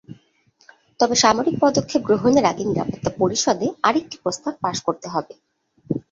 [0.99, 5.33] তবে সামরিক পদক্ষেপ গ্রহণের আগে নিরাপত্তা পরিষদে আরেকটি প্রস্তাব পাস করতে হবে।